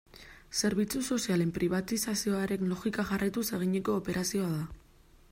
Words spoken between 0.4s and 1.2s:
Zerbitzu